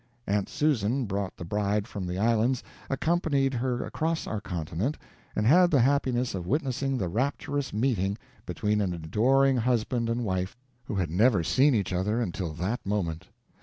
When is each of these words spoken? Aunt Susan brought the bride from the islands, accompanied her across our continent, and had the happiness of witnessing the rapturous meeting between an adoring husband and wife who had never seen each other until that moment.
Aunt 0.25 0.49
Susan 0.49 1.05
brought 1.05 1.37
the 1.37 1.45
bride 1.45 1.87
from 1.87 2.07
the 2.07 2.17
islands, 2.17 2.63
accompanied 2.89 3.53
her 3.53 3.83
across 3.85 4.25
our 4.25 4.41
continent, 4.41 4.97
and 5.35 5.45
had 5.45 5.69
the 5.69 5.81
happiness 5.81 6.33
of 6.33 6.47
witnessing 6.47 6.97
the 6.97 7.07
rapturous 7.07 7.71
meeting 7.71 8.17
between 8.47 8.81
an 8.81 8.95
adoring 8.95 9.57
husband 9.57 10.09
and 10.09 10.25
wife 10.25 10.57
who 10.85 10.95
had 10.95 11.11
never 11.11 11.43
seen 11.43 11.75
each 11.75 11.93
other 11.93 12.19
until 12.19 12.51
that 12.53 12.83
moment. 12.83 13.27